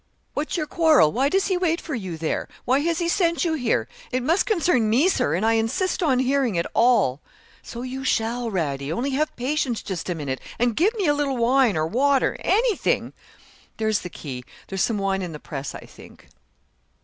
[0.33, 1.11] 'What's your quarrel?
[1.11, 2.47] why does he wait for you there?
[2.65, 3.87] why has he sent you here?
[4.11, 7.21] It must concern me, Sir, and I insist on hearing it all.'
[7.61, 11.37] 'So you shall, Radie; only have patience just a minute and give me a little
[11.37, 13.13] wine or water anything.'
[13.77, 14.43] 'There is the key.
[14.69, 16.27] There's some wine in the press, I think.'